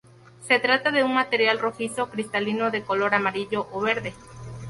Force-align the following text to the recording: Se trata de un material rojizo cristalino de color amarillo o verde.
Se 0.39 0.57
trata 0.57 0.89
de 0.89 1.03
un 1.03 1.13
material 1.13 1.59
rojizo 1.59 2.09
cristalino 2.09 2.71
de 2.71 2.81
color 2.81 3.13
amarillo 3.13 3.67
o 3.71 3.81
verde. 3.81 4.15